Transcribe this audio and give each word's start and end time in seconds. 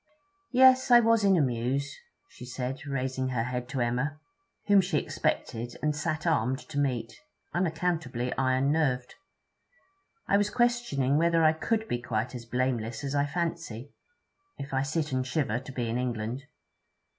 'Yes, 0.51 0.89
I 0.89 0.99
was 0.99 1.23
in 1.23 1.37
a 1.37 1.41
muse,' 1.41 1.95
she 2.27 2.43
said, 2.43 2.87
raising 2.87 3.27
her 3.27 3.43
head 3.43 3.69
to 3.69 3.81
Emma, 3.81 4.19
whom 4.65 4.81
she 4.81 4.97
expected 4.97 5.77
and 5.83 5.95
sat 5.95 6.25
armed 6.25 6.57
to 6.69 6.79
meet, 6.79 7.13
unaccountably 7.53 8.33
iron 8.35 8.71
nerved. 8.71 9.13
'I 10.27 10.37
was 10.37 10.49
questioning 10.49 11.19
whether 11.19 11.43
I 11.43 11.53
could 11.53 11.87
be 11.87 12.01
quite 12.01 12.33
as 12.33 12.45
blameless 12.45 13.03
as 13.03 13.13
I 13.13 13.27
fancy, 13.27 13.93
if 14.57 14.73
I 14.73 14.81
sit 14.81 15.11
and 15.11 15.23
shiver 15.23 15.59
to 15.59 15.71
be 15.71 15.87
in 15.87 15.99
England. 15.99 16.45